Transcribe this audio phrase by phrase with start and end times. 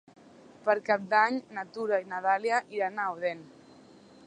[0.67, 3.45] Per Cap d'Any na Tura i na Dàlia iran a Odèn.